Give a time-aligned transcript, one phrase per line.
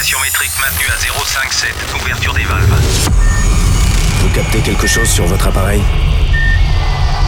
[0.00, 2.02] Pression métrique maintenue à 0,57.
[2.02, 2.74] Ouverture des valves.
[4.22, 5.82] Vous captez quelque chose sur votre appareil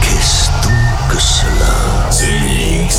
[0.01, 2.91] Qu'est-ce donc que cela The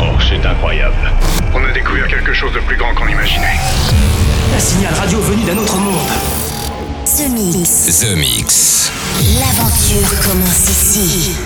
[0.00, 1.12] Oh, c'est incroyable.
[1.54, 3.60] On a découvert quelque chose de plus grand qu'on imaginait.
[4.56, 6.10] Un signal radio venu d'un autre monde.
[7.16, 8.00] The Mix.
[8.00, 8.90] The Mix.
[9.38, 11.36] L'aventure commence ici.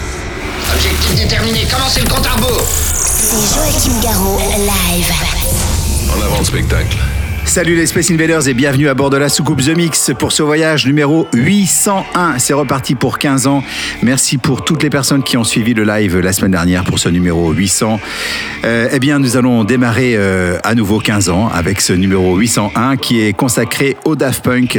[0.74, 2.64] Objectif déterminé, commencez le compte à rebours.
[2.64, 5.12] C'est Joachim Garraud, live.
[6.10, 6.96] En avant le spectacle.
[7.58, 10.44] Salut les Space Invaders et bienvenue à bord de la soucoupe The Mix pour ce
[10.44, 12.38] voyage numéro 801.
[12.38, 13.64] C'est reparti pour 15 ans.
[14.00, 17.08] Merci pour toutes les personnes qui ont suivi le live la semaine dernière pour ce
[17.08, 17.98] numéro 800.
[18.64, 22.96] Euh, eh bien, nous allons démarrer euh, à nouveau 15 ans avec ce numéro 801
[22.96, 24.78] qui est consacré au Daft Punk.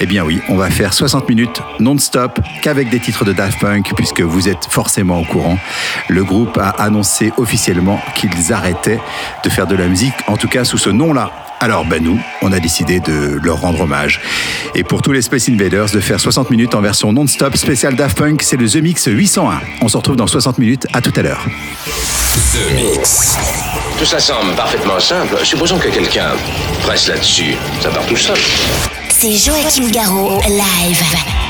[0.00, 3.92] Eh bien oui, on va faire 60 minutes non-stop qu'avec des titres de Daft Punk
[3.94, 5.60] puisque vous êtes forcément au courant.
[6.08, 8.98] Le groupe a annoncé officiellement qu'ils arrêtaient
[9.44, 11.45] de faire de la musique, en tout cas sous ce nom-là.
[11.60, 14.20] Alors ben nous, on a décidé de leur rendre hommage.
[14.74, 18.18] Et pour tous les Space Invaders, de faire 60 minutes en version non-stop spécial Daft
[18.18, 19.60] Punk, c'est le The Mix 801.
[19.80, 21.46] On se retrouve dans 60 minutes, à tout à l'heure.
[22.52, 23.36] The Mix.
[23.98, 25.36] Tout ça semble parfaitement simple.
[25.42, 26.32] Supposons que quelqu'un
[26.82, 27.54] presse là-dessus.
[27.80, 28.38] Ça part tout seul.
[29.08, 31.45] C'est Joachim Garraud, live.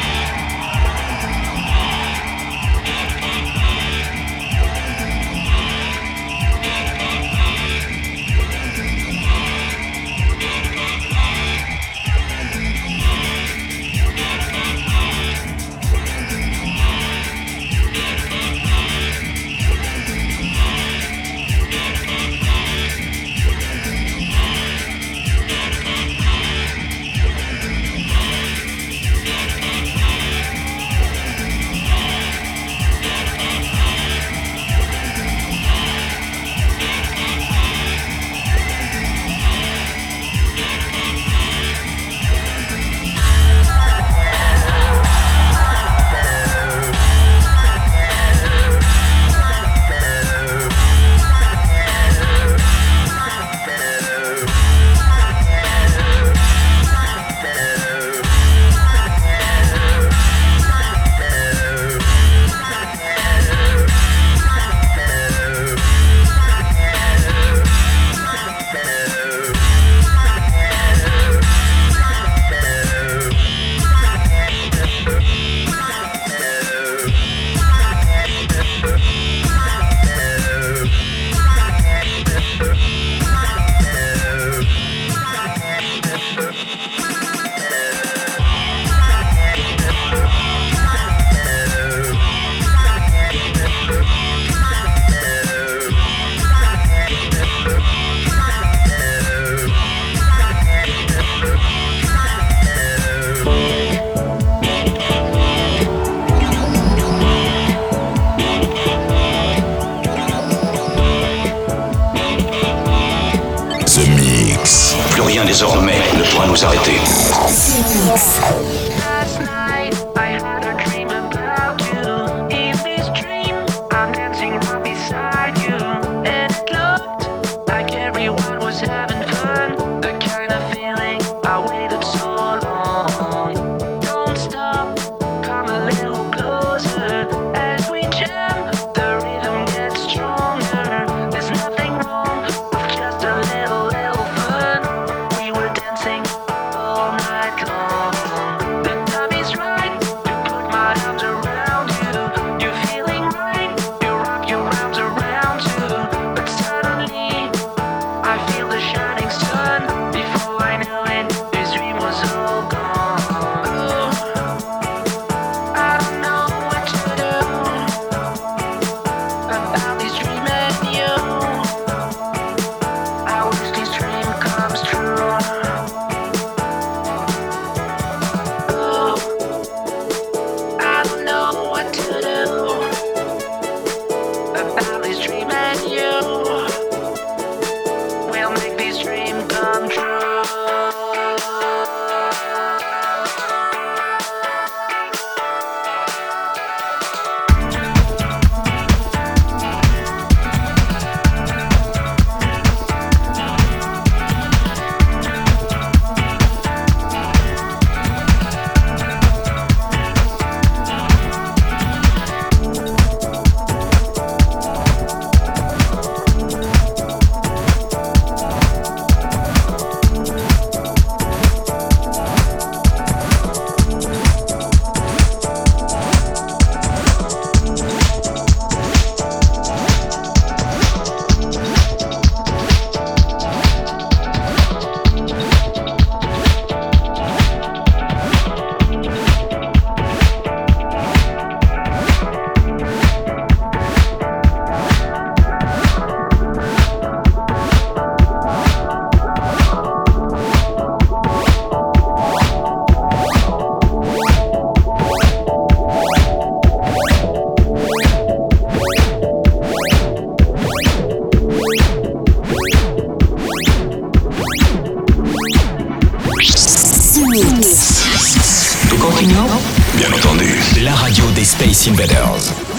[271.86, 272.75] Invaders.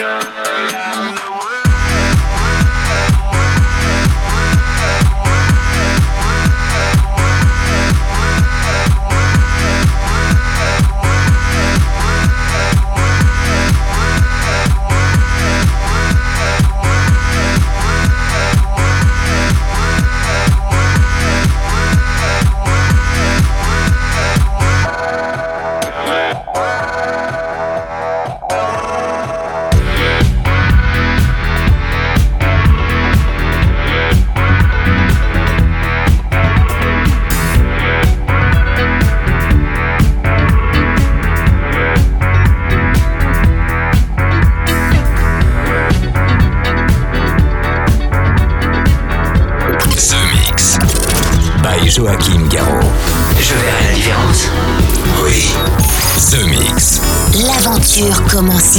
[0.00, 1.19] Yeah.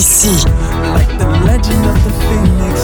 [0.01, 0.33] ici.
[0.95, 2.80] Like the legend of the Phoenix.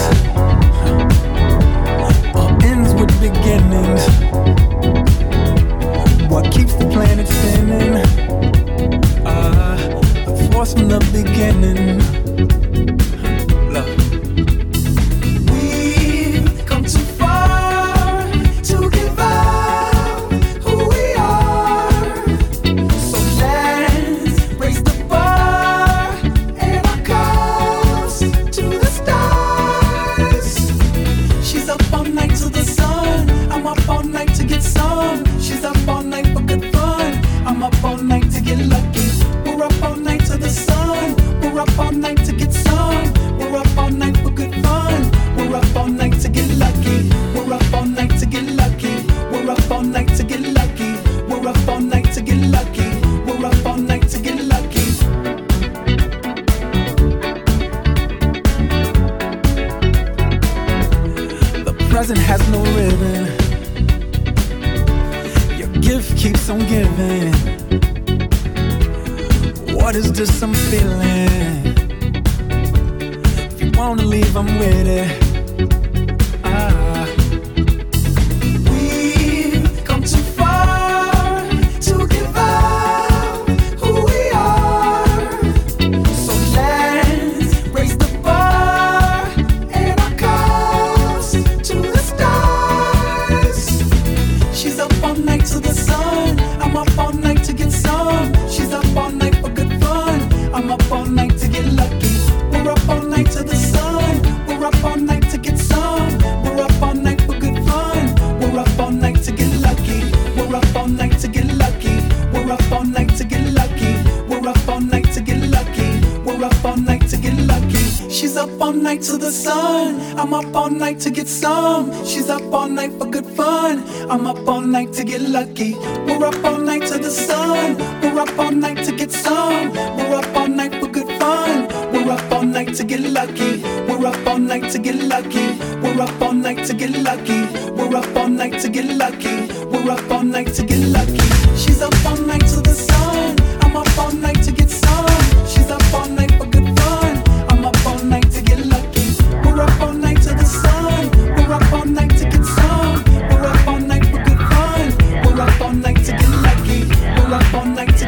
[157.78, 158.07] like to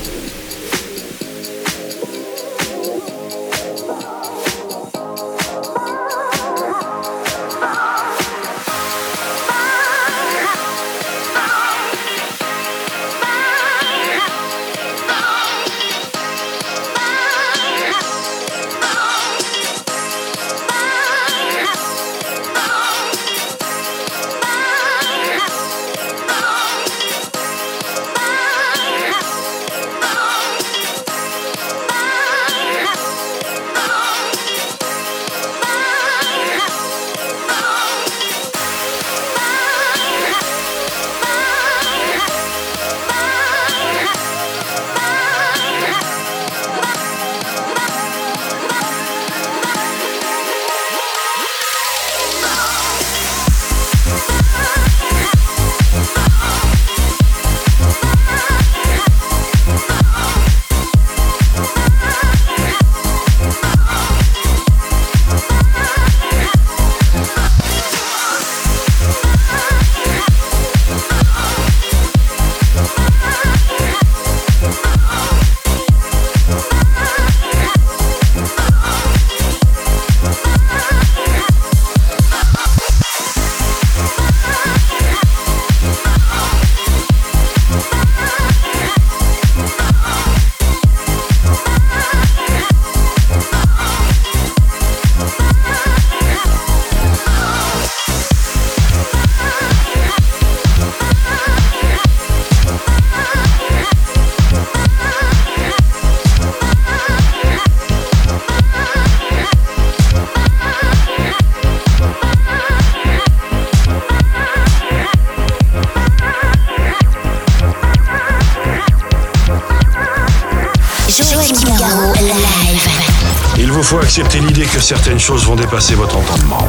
[124.21, 126.67] Accepter l'idée que certaines choses vont dépasser votre entendement.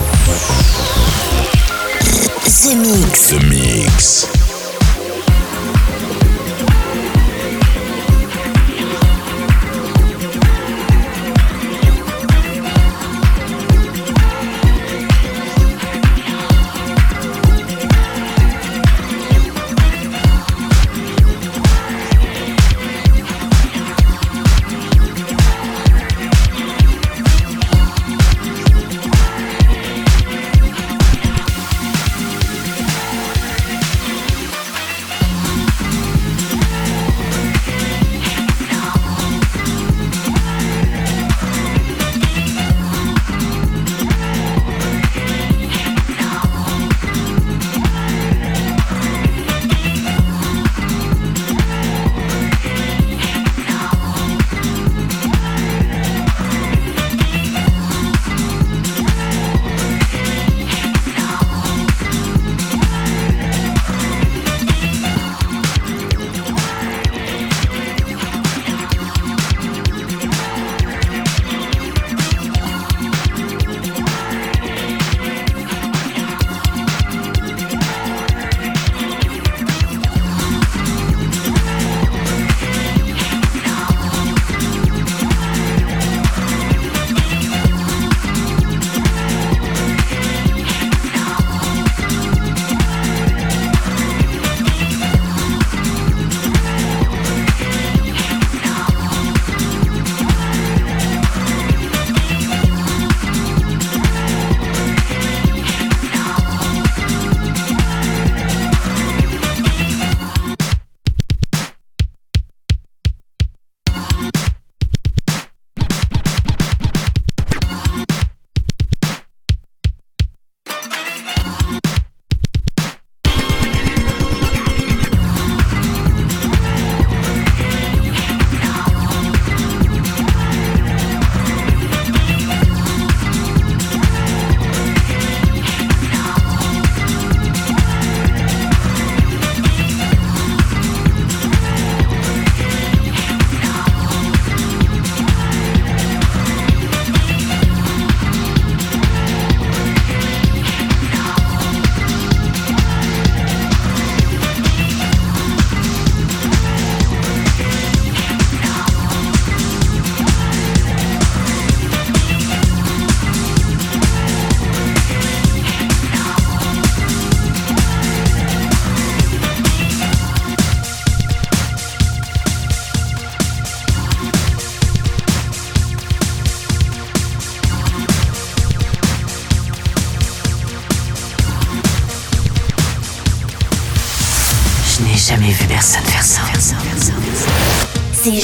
[2.45, 3.29] The Mix.
[3.29, 4.42] The Mix.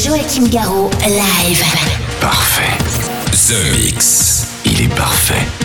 [0.09, 1.63] Joachim Garraud, live.
[2.19, 2.79] Parfait.
[3.31, 4.47] The Mix.
[4.65, 5.58] Il est parfait.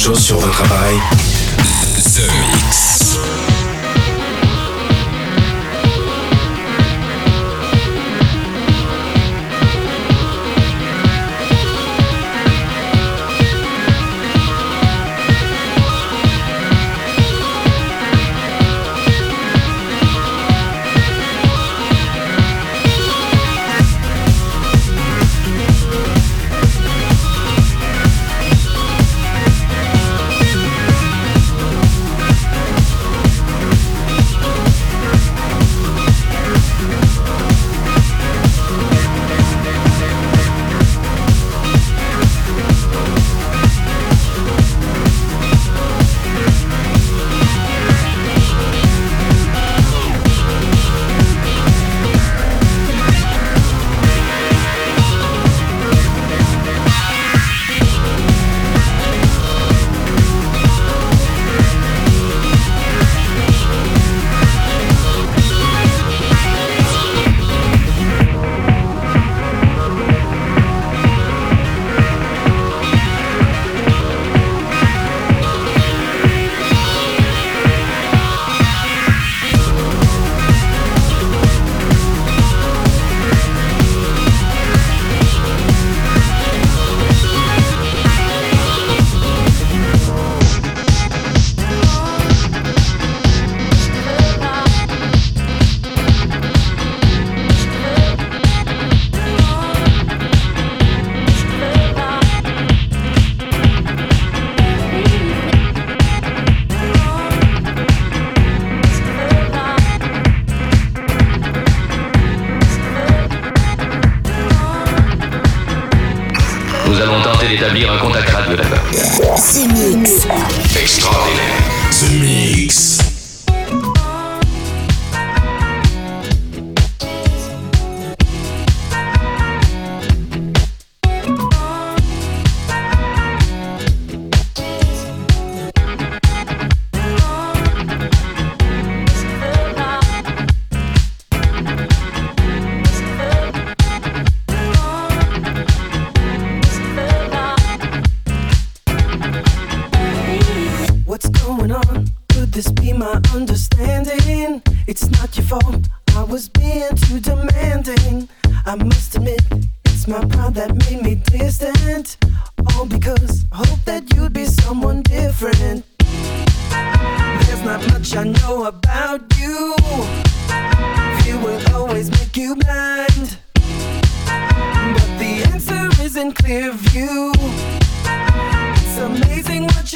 [0.00, 0.59] Chose sur votre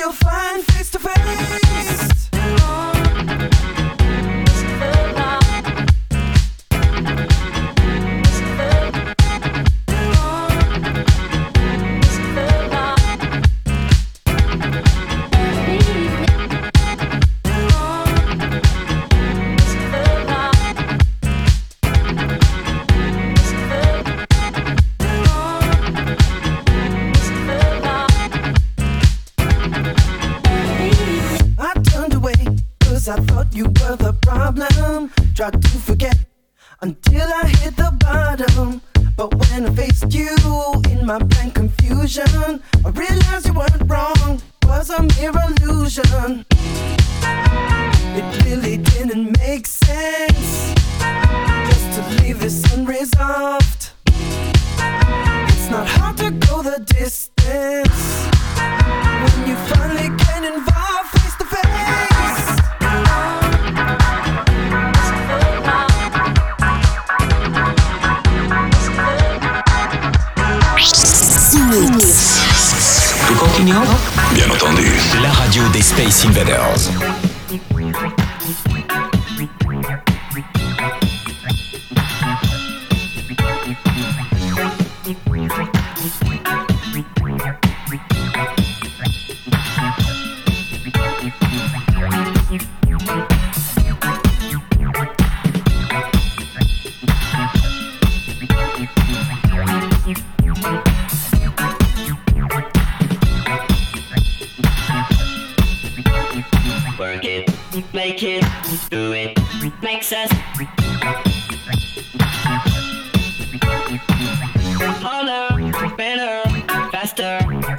[0.04, 0.62] you'll find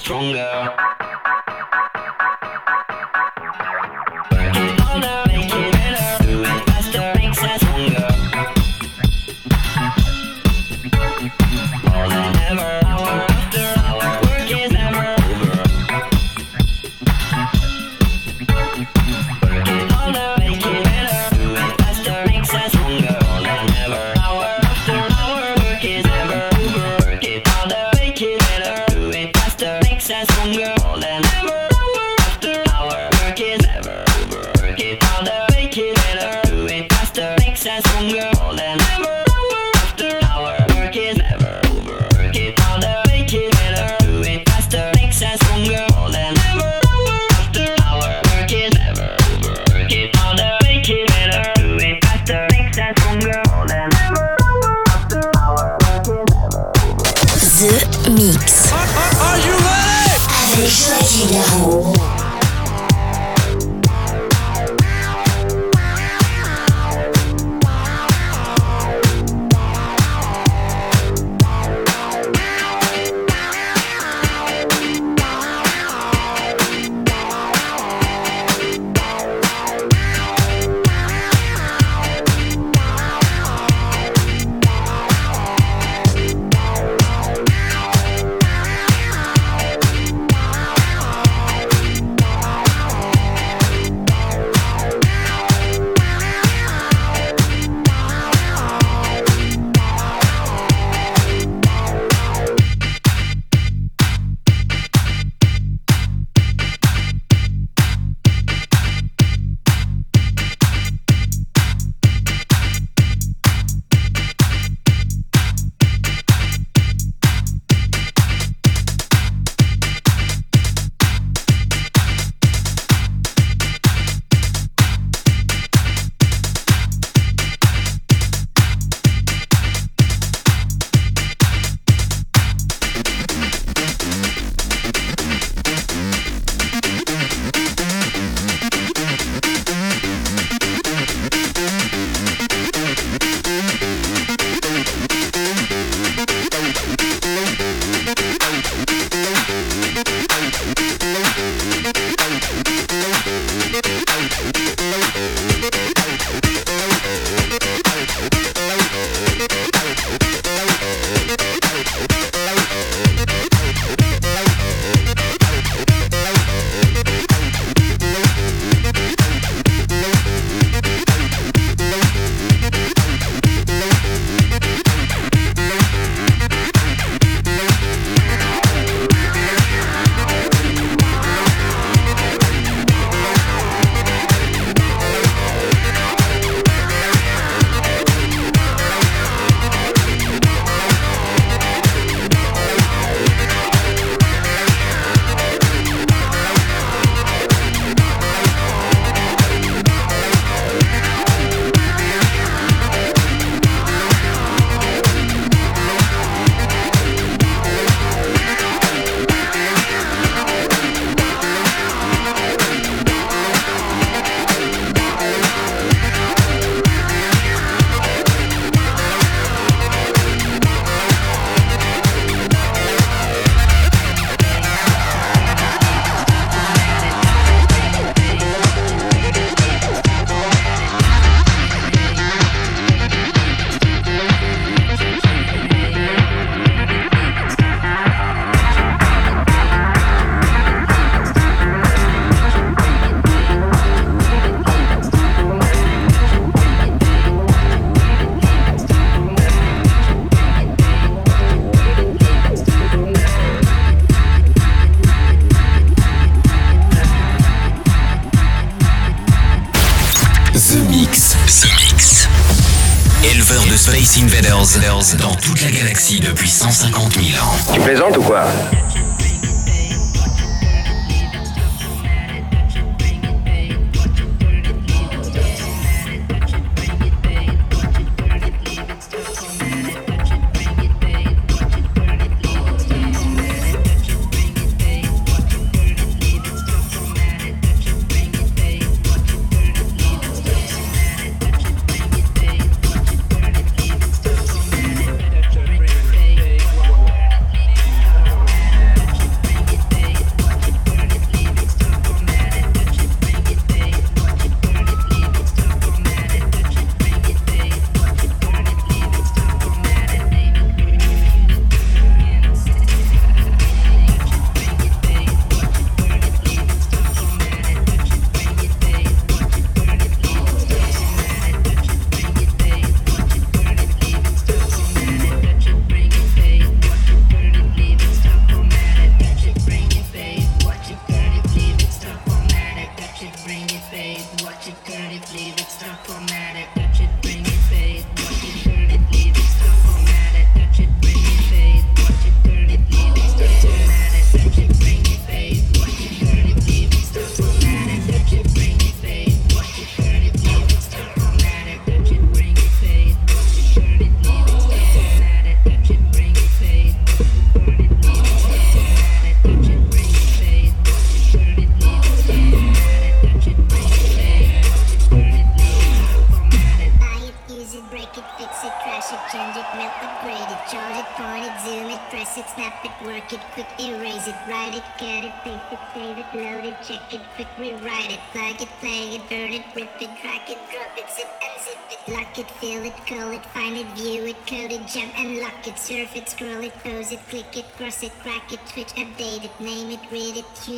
[0.00, 0.99] stronger.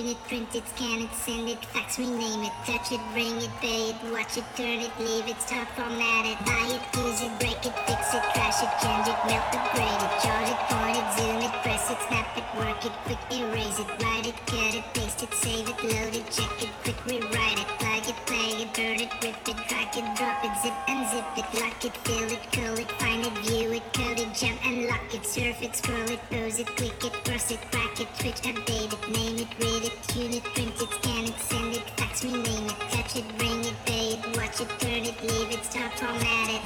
[0.01, 3.91] it, print it, scan it, send it, fax, rename it, touch it, ring it, pay
[3.91, 7.61] it, watch it, turn it, leave it, start format it, buy it, use it, break
[7.61, 11.39] it, fix it, crash it, change it, melt, upgrade it, charge it, point it, zoom
[11.45, 15.23] it, press it, snap it, work it, quick, erase it, write it, cut it, paste
[15.23, 18.97] it, save it, load it, check it, quick, rewrite it, plug it, play it, burn
[18.97, 22.43] it, rip it, crack it, drop it, zip and zip it, lock it, fill it,
[22.53, 22.82] curl it
[25.63, 29.39] it, scroll it, pose it, click it, press it, crack it, switch, update it, name
[29.39, 33.17] it, read it, tune it, print it, scan it, send it, fax, rename it, touch
[33.17, 36.63] it, bring it, pay it, watch it, turn it, leave it, stop, format it.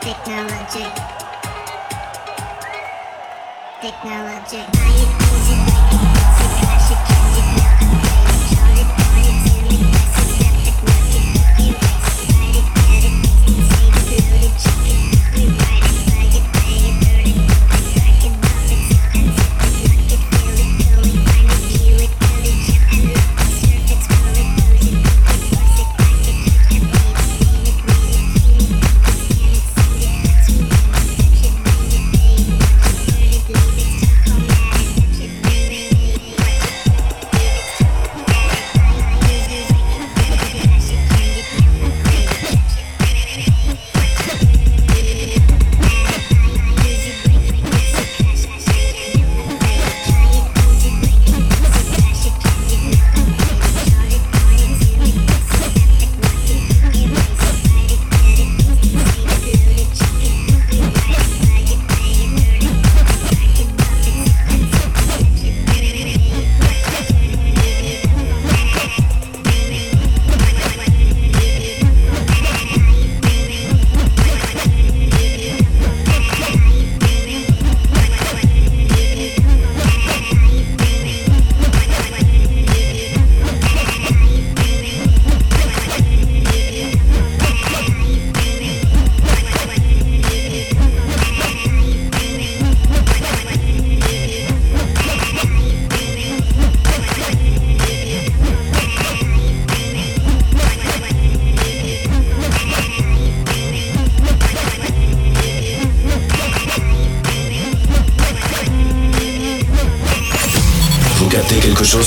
[0.00, 0.86] Technology.
[3.80, 4.64] Technology.
[4.72, 5.29] Buy it.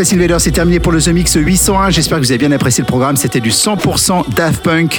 [0.00, 1.90] Space Invaders, c'est terminé pour le The Mix 801.
[1.90, 3.18] J'espère que vous avez bien apprécié le programme.
[3.18, 4.98] C'était du 100% Daft Punk.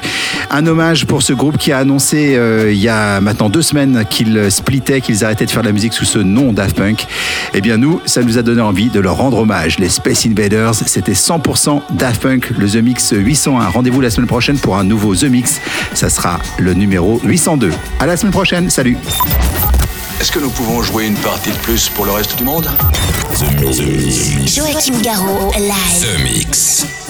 [0.52, 4.06] Un hommage pour ce groupe qui a annoncé euh, il y a maintenant deux semaines
[4.08, 7.08] qu'ils splittaient, qu'ils arrêtaient de faire de la musique sous ce nom Daft Punk.
[7.56, 9.80] Eh bien, nous, ça nous a donné envie de leur rendre hommage.
[9.80, 13.70] Les Space Invaders, c'était 100% Daft Punk, le The Mix 801.
[13.70, 15.62] Rendez-vous la semaine prochaine pour un nouveau The Mix.
[15.96, 17.72] Ça sera le numéro 802.
[18.00, 18.70] À la semaine prochaine.
[18.70, 18.98] Salut.
[20.22, 22.70] Est-ce que nous pouvons jouer une partie de plus pour le reste du monde?
[24.46, 25.74] Joachim Garraud, live.
[26.00, 26.82] The Mix.
[26.82, 27.01] The Mix.